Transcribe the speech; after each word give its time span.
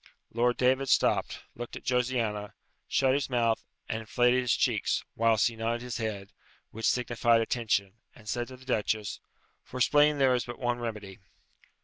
Lord 0.33 0.57
David 0.57 0.89
stopped, 0.89 1.43
looked 1.55 1.75
at 1.75 1.83
Josiana, 1.83 2.53
shut 2.87 3.13
his 3.13 3.29
mouth, 3.29 3.63
and 3.87 3.99
inflated 3.99 4.41
his 4.41 4.55
cheeks, 4.55 5.03
whilst 5.15 5.47
he 5.47 5.55
nodded 5.55 5.83
his 5.83 5.97
head, 5.97 6.31
which 6.71 6.89
signified 6.89 7.39
attention, 7.41 7.93
and 8.15 8.27
said 8.27 8.47
to 8.47 8.57
the 8.57 8.65
duchess, 8.65 9.19
"For 9.63 9.79
spleen 9.79 10.17
there 10.17 10.33
is 10.33 10.45
but 10.45 10.57
one 10.57 10.79
remedy." 10.79 11.19